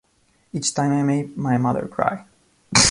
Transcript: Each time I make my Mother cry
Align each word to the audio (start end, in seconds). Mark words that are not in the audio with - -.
Each 0.51 0.73
time 0.73 0.93
I 0.93 1.03
make 1.03 1.37
my 1.37 1.59
Mother 1.59 1.87
cry 1.87 2.25